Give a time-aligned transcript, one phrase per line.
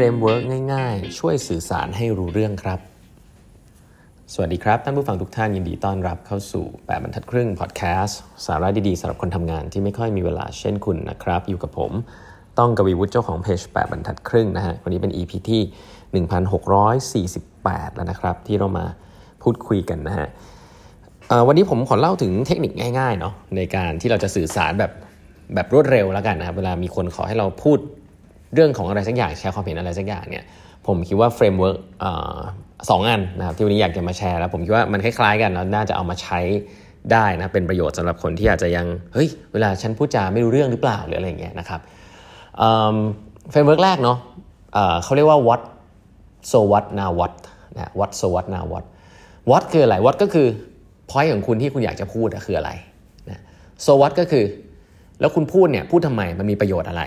[0.00, 0.42] framework
[0.72, 2.80] ง่ายๆ ช่วยสื่อสารให้รู้เรื่องครับ
[4.32, 11.92] สวัสดีครับ ท่านผู้ฟังทุกท่านยินดีต้อนรับเข้าสู่แปดบรรทัดครึ่งพอดแคสต์สาระดีๆสำหรับคนทำงานที่ไม่ค่อยมีเวลาเช่นคุณนะครับ อยู่กับผม
[12.58, 15.62] ต้องกวีวุฒิเจ้าของเพจแปดบรรทัดครึ่งนะฮะวันนี้เป็น EP ที่
[17.22, 18.86] 1648 แล้วนะครับ ที่เรามา
[19.42, 20.28] พูดคุยกันนะฮะ
[21.46, 24.92] วันนี้ผมขอเล่าถึงเทคนิคง่ายๆเนาะในการที่เราจะสื่อสารแบบ
[25.54, 27.78] แบบรวดเร็วแล้วกันนะครับเวลามีคนขอให้เราพูด
[28.54, 30.44] เรื่องของอะไรสักอย่างแชร์ความเห็นอะไรสักอย่างเนี่ย
[30.86, 31.78] ผมคิดว่า framework
[32.90, 36.38] สองอันนะครับที่วันนี้อยากจะมาแชร์แล้วผมคิดว่ามันคล้ายๆกันแล้วน่าจะเอามาใช้
[37.12, 41.80] ได้นะเป็นประโยชน์สำหรับคนที่อาจจะยังเฮ้ยเวลาฉันพูดจาไม่รู้เรื่องหรือเปล่าหรืออะไรอย่างเงี้ยนะครับ
[43.50, 44.18] framework แรกเนาะ
[45.02, 45.62] เขาเรียกว่า what
[46.50, 47.32] so what now what
[47.78, 48.84] นะ what so what now what
[49.50, 50.46] what คืออะไร what ก็คือ
[51.10, 52.70] point ของคุณที่คุณอยากจะพูดคืออะไร
[53.30, 53.40] นะ
[53.84, 54.44] so what ก็คือ
[55.20, 57.02] แล้วคุณพูดเนี่ยพูดทำไมมันมีประโยชน์อะไร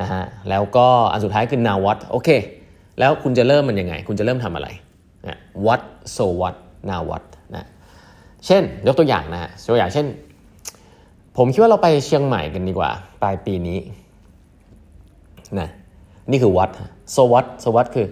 [0.00, 2.28] นะฮะแล้วก็อันสุดท้ายคือ now what โอเค
[2.98, 4.68] แล้วคุณจะเริ่มมันยังไง คุณจะเริ่มทำอะไร
[5.26, 5.82] นะ what
[6.16, 6.56] so what
[6.90, 7.64] now what นะ
[8.46, 10.06] เช่นยกตัวอย่างนะฮะตัวอย่างเช่น
[11.36, 12.90] ผมคิดว่าเราไปเชียงใหม่กันดีกว่า
[13.22, 13.78] ปลายปีนี้
[15.60, 15.68] นะ
[16.30, 16.70] นี่คือ what
[17.14, 18.06] so what so what คือ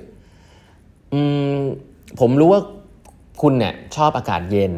[1.12, 1.20] อื
[1.56, 1.60] ม
[2.20, 2.62] ผมรู้ว่า
[3.42, 4.72] คุณเนี่ยชอบอากาศเย็น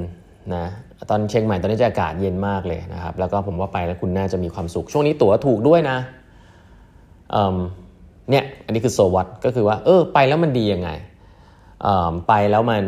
[0.54, 0.64] นะ
[1.10, 5.98] ตอนเชียงใหม่ตอนนี้จะอากาศเย็นมากเลยนะครับ แล้วก็ผมว่าไปแล้วคุณน่าจะมีความสุข ช่วงนี้ตั๋วถูกด้วยนะ
[8.30, 10.90] เนี่ยอันนี้คือโซวัตก็คือว่าเออไปแล้วมันดียังไง
[12.28, 12.82] ไปแล้วมัน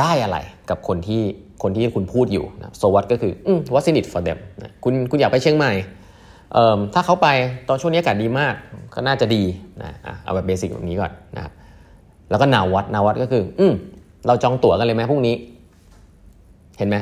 [0.00, 0.38] ได้อะไร
[0.70, 1.22] กับคนที่
[1.62, 5.72] คนที่คุณพูดอยู่นะโซวัตก็คืออืม what's in it for them นะคุณคุณอยากไปเชียงใหม่
[6.94, 7.28] ถ้าเขาไป
[7.68, 8.54] ตอนช่วงนี้อากาศดีมาก
[8.94, 9.42] ก็น่าจะดี
[9.82, 9.92] นะ
[10.24, 11.52] เอาแบบเบสิกแบบนี้ก่อนนะครับ
[12.30, 13.72] แล้วก็นาวัตนาวัตก็คือ อืม
[14.26, 15.34] เราจองตั๋วกันเลยไหมพรุ่งนี้
[16.78, 16.96] เห็นไหม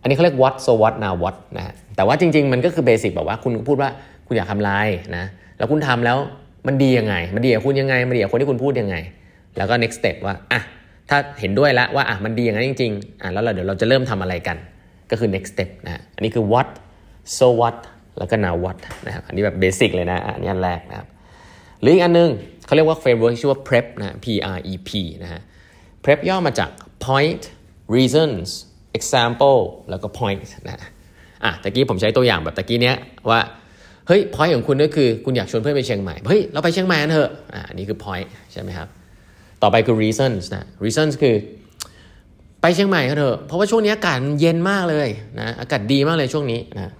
[0.00, 3.90] อันนี้เขาเรียก what so what now what นะฮะแต่ว่าจริง ๆ มันก็คือเบสิกแบบว่าคุณพูดว่า
[4.26, 5.24] คุณอยากทำลายนะ
[5.58, 6.18] แล้วคุณทำแล้ว
[6.66, 8.96] มันดียังไง มันดีกับคุณยังไง มันดีกับคนที่คุณพูดยังไง
[9.56, 10.60] แล้วก็ next step ว่าอะ
[11.08, 14.56] ถ้าเห็นด้วยแล้วว่าอะมันดีอย่างนั้นจริงๆอะแล้วเราเดี๋ยวเราจะเริ่มทำอะไรกัน
[15.10, 16.68] ก็คือ next step นะอันนี้คือ what
[17.36, 17.78] so what
[18.18, 21.06] แล้วก็ now what นะครับอันนี้แบบเบสิกเลยนะอันนี้อันแรกนะครับ
[21.80, 22.30] หรืออีกอันนึง
[22.66, 24.90] เขาเรียกว่า framework ชื่อว่า prep นะ P R E P
[25.22, 25.40] นะฮะ
[26.04, 26.70] prep ย่อมาจาก
[27.06, 27.42] point
[27.96, 28.48] reasons
[28.98, 30.90] example แล้วก็ point นะ
[31.44, 32.96] อะตะกี้ผมใช้ตัวอย่างแบบตะกี้เนี้ย
[33.30, 33.40] ว่า
[34.08, 38.88] เฮ้ย point ของคุณก็คือคุณอยากชวนเพื่อนไปเชียงใหม่เฮ้ยเราไปเชียงใหม่กันเถอะอ่านี่คือ point ใช่ไหมครับ
[39.62, 41.34] ต่อไปคือ reasons นะ reasons คือ
[42.60, 45.08] ไปเชียงใหม่กันเถอะเพราะว่าช่วงนี้อากาศเย็นมากเลย
[45.40, 46.92] นะอากาศดีมากเลยช่วงนี้นะ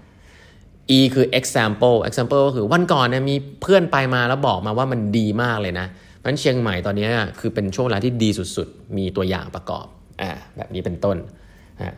[0.96, 5.86] e คือ example example ก็คือวันก่อนเนี่ยมีเพื่อนไปมาแล้วบอกมาว่ามันดีมากเลยนะ
[6.18, 7.08] เพราะฉะนั้นเชียงใหม่ตอนนี้
[7.40, 9.86] คือเป็นช่วงเวลาที่ดีสุดๆ มีตัวอย่างประกอบ
[10.22, 11.16] อ่าแบบนี้เป็นต้น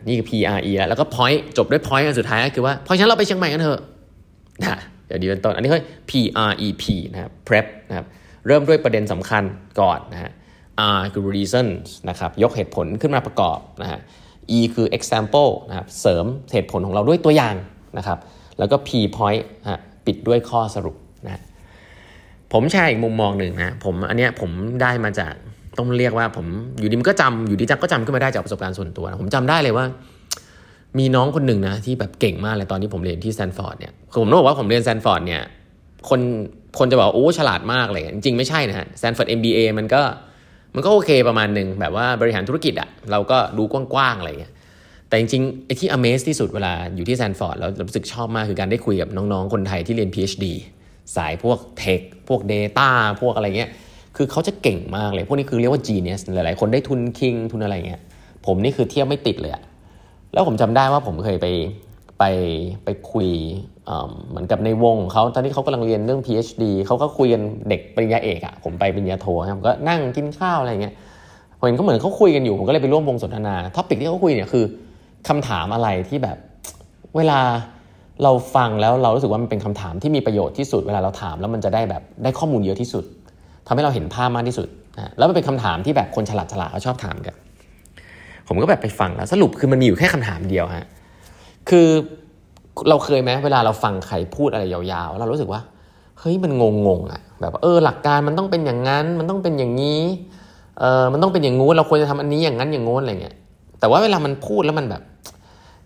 [0.07, 3.79] นี่คือ PRE แล้วก็ point จบด้วย point อันสุดท้ายก็คือว่าเพราะฉะนั้นเราไปเชียงใหม่กันเถอะ
[4.63, 4.79] นะ
[5.11, 6.83] ดี๋ยวนี้เป็นต้น อันนี้คือ PREP
[7.13, 8.05] นะครับ prep นะครับ
[8.47, 9.43] เริ่มด้วยประเด็นสำคัญ
[9.79, 10.31] ก่อนนะฮะ
[10.95, 11.75] R คือ reasons
[12.09, 13.99] นะครับ ยกเหตุผลขึ้นมาประกอบนะฮะ
[14.57, 17.55] E คือ example นะครับ เสริมเหตุผลของเราด้วยตัวอย่าง
[17.97, 18.19] นะครับ
[18.59, 20.95] แล้วก็ P point ฮะ ปิดด้วยข้อสรุป
[21.25, 21.41] นะ
[22.53, 24.51] ผมแชร์อีกมุมมองหนึ่งนะผมอันเนี้ยผม
[24.81, 25.33] ได้มาจาก
[25.77, 26.47] ต้องเรียกว่าผม
[26.79, 29.85] อยู่ดีมันก็จำอยู่ดีจักก็จำขึ้นมาได้จากประสบการณ์ส่วนตัวนะผมจำได้เลยว่า
[30.99, 35.41] มีน้องคนหนึ่งนะที่แบบเก่งมากเลยตอนที่ผมเรียนที่แซนฟอร์ดเนี่ยผมต้องบอกว่าผมเรียนแซนฟอร์ดเนี่ย
[36.09, 36.21] คน
[36.79, 40.01] คนจะบอกโอ้ฉลาดมากเลยจริงไม่ใช่นะฮะแซนฟอร์ด MBA มันก็
[40.75, 44.53] มันก็โอเคประมาณหนึ่งแบบว่าบริหารธุรกิจอะเราก็รู้กว้างๆอะไรเงี้ย
[45.07, 50.45] แต่จริงๆไอ้ที่ amaze ที่สุดเวลาอยู่ที่แซนฟอร์ดแล้วรู้สึกชอบมากคือการได้คุยกับน้องๆ คนไทยที่เรียน PhD
[51.15, 52.89] สายพวกเทคพวก Data
[53.21, 53.69] พวกอะไรเงี้ย
[54.17, 58.01] คือเขาจะเก่งมากเลย พวกนี้คือเรียกว่า genius หลายๆ คนได้ทุนคิงทุนอะไรเงี้ย
[58.45, 59.63] ผมนี่คือเทียบไม่ติดเลยอะ
[60.33, 61.47] แล้วผมจำได้ว่าผมเคยไป
[62.19, 62.23] ไป
[62.85, 63.29] ไปคุย
[64.29, 70.93] เหมือนกับในวงเขาตอนที่เขากำลังเรียนเรื่อง PhD เขาก็คุยกันเด็กปริญญาเอกอะผมไปปริญญาโทครับก็นั่งกินข้าวอะไรเงี้ย
[71.57, 74.65] ผมเห็นเขาเหมือนเขาคุยกันอยู่ผมก็เลยไปร่วมวงสนทนาท็อปิกที่เขาคุยเนี่ยคือ
[75.27, 76.37] คำถามอะไรที่แบบ
[77.17, 77.39] เวลา
[78.23, 83.03] เราฟังแล้วเรารู้สึกว่ามันเป็นคำถามที่มีประโยชน์ที่สุดเวลาเราถามแล้วมันจะได้แบบได้ข้อมูลเยอะที่สุด
[83.67, 84.67] ทำให้เราเห็นภาพมากที่สุด
[84.97, 87.35] นะแล้วมันเป็นคำถามที่แบบคนฉลาดฉลาดเขาชอบถามกัน
[88.51, 90.85] ผมก็แบบไปฟังแล้วสรุปคือมันมีอยู่แค่คำถามเดียวฮะ
[91.69, 91.87] คือ
[92.89, 95.61] เราเคยไหมเวลาเราฟังใครพูดอะไรยาวๆ เรารู้สึกว่า
[96.19, 100.01] เฮ้ยมันงงๆอะแบบเออหลักการมันต้องเป็นอย่างนั้น มันต้องเป็นอย่างนี้
[100.79, 103.35] เออมันต้องเป็นอย่างงู้นเราควรจะทำอันนี้อย่างนั้นอย่างงู้นอะไรเงี้ย
[103.79, 105.01] แต่ว่าเวลามันพูดแล้วมันแบบ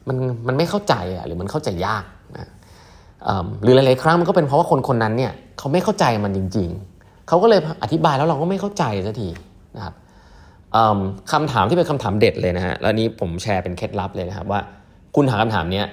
[0.08, 0.18] มัน
[0.48, 2.04] มันไม่เข้าใจอะหรือมันเข้าใจยาก
[2.38, 2.48] นะ
[3.64, 6.70] หรือหลายๆครั้งมันก็เป็นเพราะว่าคนคนนั้นเนี่ยเขาไม่เข้าใจมันจริง
[7.00, 9.30] ๆเขาก็เลยอธิบายแล้วเราก็ไม่เข้าใจสักที
[9.76, 9.94] นะครับ
[11.31, 14.60] คำถามที่เป็นคำถามเด็ดเลยนะฮะ แล้วนี้ผมแชร์เป็นเคล็ดลับเลยนะครับว่า
[15.16, 15.86] คุณถามคำถามเนี้ย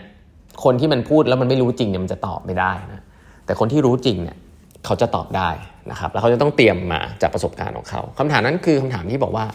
[0.64, 3.02] คนที่มันพูดแล้วมันไม่รู้จริงเนี่ยมันจะตอบไม่ได้นะ
[3.46, 4.36] แต่คนที่รู้จริงเนี่ย
[4.84, 5.50] เขาจะตอบได้
[5.90, 9.46] นะครับ แล้วเขาจะต้องเตรียมมาจากประสบการณ์ของเขาคำถามนั้นคือคำถามที่บอกว่า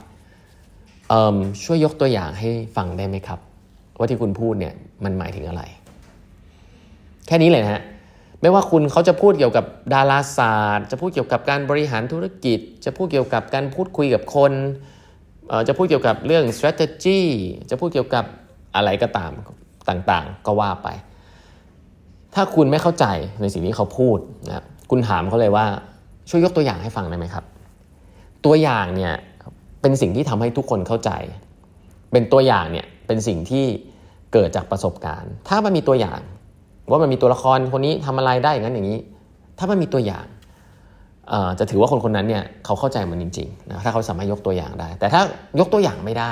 [1.63, 3.39] ช่วยยกตัวอย่างให้ฟังได้ไหมครับ
[3.97, 4.73] ว่าที่คุณพูดเนี่ย
[5.03, 5.63] มันหมายถึงอะไร
[7.27, 7.81] แค่นี้เลยนะฮะ
[8.41, 14.51] ไม่ว่าคุณเขาจะพูดเกี่ยวกับดาราศาสตร์ จะพูดเกี่ยวกับการบริหารธุรกิจ จะพูดเกี่ยวกับการพูดคุยกับคน
[15.67, 17.19] จะพูดเกี่ยวกับเรื่อง strategy
[17.69, 18.25] จะพูดเกี่ยวกับ
[18.75, 19.31] อะไรก็ตาม
[19.89, 20.88] ต่างๆ ก็ว่าไป
[22.35, 23.05] ถ้าคุณไม่เข้าใจ
[23.41, 24.17] ในสิ่งที่เขาพูด
[24.47, 25.65] นะคุณถามเขาเลยว่า
[26.29, 27.45] ช่วยยกตัวอย่างให้ฟังได้ไหมครับ
[28.45, 29.13] ตัวอย่างเนี่ย
[29.81, 31.11] เป็นสิ่งที่ทำให้ทุกคนเข้าใจ
[32.11, 33.65] เป็นตัวอย่างเนี่ยเป็นสิ่งที่
[34.33, 36.19] เกิดจากประสบการณ์ ถ้ามันมีตัวอย่าง
[36.89, 38.99] ว่ามันมีตัวละครคนนี้ทำอะไรได้อย่างนั้นอย่างนี้
[39.57, 40.25] ถ้ามันมีตัวอย่าง
[41.59, 45.21] จะถือว่าคนคนนั้นเนี่ยเขาเข้าใจมันจริงๆนะถ้าเขาสามารถยกตัวอย่างได้ แต่ถ้า
[45.59, 46.31] ยกตัวอย่างไม่ได้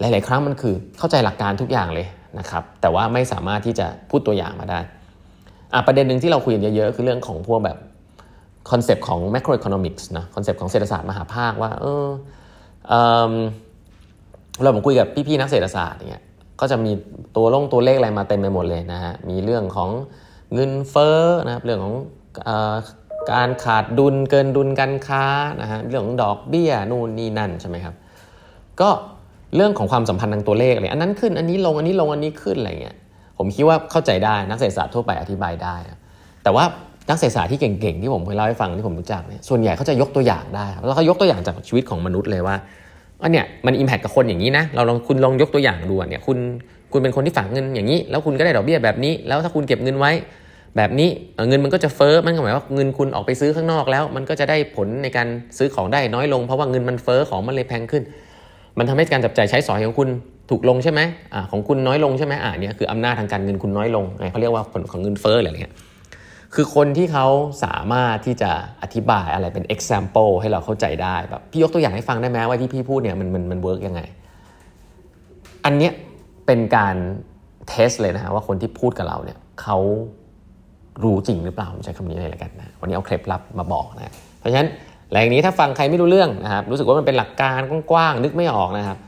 [0.00, 2.06] หลาย ๆ ครั้งมันคือเข้าใจหลักการทุกอย่างเลย
[2.38, 4.80] นะครับแต่ว่าไม่สามารถที่จะพูดตัวอย่างมาได้
[5.86, 7.78] ประเด็นหนึ่งที่เราคุยกันเยอะๆ คือเรื่องของพวกแบบ
[8.70, 12.06] คอนเซปต์ของ macroeconomics นะคอนเซปต์ของเศรษฐศาสตร์มหภาคว่าเออ
[14.62, 16.22] เราผมคุยกับพี่ ๆ นักเศรษฐศาสตร์เนี่ย
[16.60, 16.92] ก็จะมี
[17.36, 19.90] ตัวลงตัวเลขอะไรมาเต็มไปหมดเลยนะฮะมีเรื่องของ
[20.54, 21.94] เงินเฟ้อนะครับเรื่องของ
[23.32, 25.24] การขาดดุลเกินดุลการค้า
[25.60, 27.94] นะฮะเรื่องของดอกเบี้ยนู่นนี่นั่นใช่ไหมครับ
[28.80, 28.88] ก็
[29.56, 32.96] เรื่องของความสัมพันธ์ทางตัวเลขเลยอันนั้นขึ้นอันนี้ลงอันนี้ลงอันนี้ขึ้นอะไรเงี้ย
[33.38, 35.76] ผมคิดว่าเข้าใจได้นักเศรษฐศาสตร์ทั่วไปอธิบายได้
[36.42, 36.64] แต่ว่า
[37.08, 42.56] นักเศรษฐศาสตร์ที่เก่งๆที่ผมเคยเล่าให้ฟังที่ผมรู้จักเนี่ยส่วนใหญ่เขาจะยกตัวอย่างได้แล้วเขายกตัวอย่างจากชีวิตของมนุษย์เลยว่า
[43.22, 46.38] อันเนี้ยมันอิมแพคกับคนอย่างนี้นะเราลองคุณลองยกตัวอย่างดูเนี่ยคุณ
[46.92, 50.10] คุณเป็นคนที่ฝากเงินอย่างนี้ แล้วคุณก็ได้ดอกเบี้ยแบบนี้ แล้วถ้าคุณเก็บเงินไว้
[50.76, 51.08] แบบนี้
[51.48, 55.28] เงินมันก็จะเฟ้อมันหมายว่าเงินคุณออกไปซื้อข้างนอกแล้ว มันก็จะได้ผลในการ
[55.58, 58.02] ซื้อของได้น้อยลง เพราะว่าเงินมันเฟ้อของมันเลยแพงขึ้น
[58.78, 60.08] มันทำให้การจับจ่ายใช้สอยของคุณ
[60.50, 61.00] ถูกลงใช่ไหม
[61.34, 65.72] อของคุณน้อยลงใช่ไหมอ่าเนี่ยคืออำนาจทางการเงินคุณน้อยลงเขาเรียกว่าผลของเงินเฟ้ออะไรเงี้ย
[66.54, 67.26] คือคนที่เขา
[67.64, 68.50] สามารถที่จะ
[68.82, 74.00] อธิบายอะไรเป็น example ให้เราเข้าใจได้แบบพี่ยกตัวอย่างให้ฟังได้ไหมว่าที่พี่พูดเนี่ยมันมันมัน work ยังไง
[75.64, 75.92] อันเนี้ย
[76.46, 76.96] เป็นการ
[77.68, 79.78] test เลยนะฮะว่าคนที่พูดกับเราเนี่ยเขา
[81.02, 84.68] รู้จริงหรือเปล่าผมใช้คำนี้เลยละกันนะวันนี้เอาเคล็ดลับมาบอกนะเพราะฉะนั้น
[85.10, 88.98] หลังนี้ถ้าฟังใครไม่รู้เรื่องนะครับรู้สึกว่ามันเป็นหลักการกว้างๆนึกไม่ออกนะครับ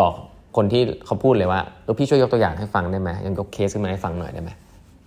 [0.00, 0.12] บอก
[0.56, 4.50] คนที่เขาพูดเลยว่าเออพี่ช่วยยกตัวอย่างให้ฟังได้ไหมยังยกเคสขึ้นมาให้ฟังหน่อยได้ไหม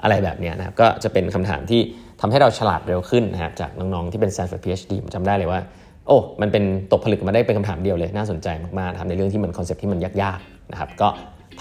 [0.03, 1.81] อะไรแบบนี้นะครับก็จะเป็นคำถามที่
[2.21, 5.59] ทำให้เราฉลาดเร็วขึ้นนะครับจากน้องๆที่เป็น Stanford PhD ผมจำได้เลยว่า
[6.07, 8.47] โอ้มันเป็นตกผลึกมาได้เป็นคำถามเดียวเลยน่าสนใจ
[8.79, 11.07] มากๆนะครับในเรื่องที่มันคอนเซ็ปที่มันยากๆนะครับก็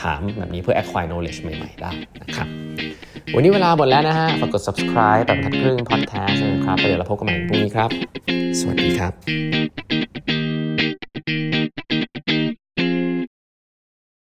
[0.03, 1.91] ถามแบบนี้เพื่อ acquire knowledge ใหม่ๆได้
[2.23, 2.49] นะครับ
[3.35, 7.91] วันนี้เวลาหมดแล้วนะฮะ ฝากกด subscribe แบบทัดครึ่ง podcast นะครับเดี๋ยวเราพบกันใหม่พรุ่งนี้ครับ
[8.59, 9.86] สวัสดีครับ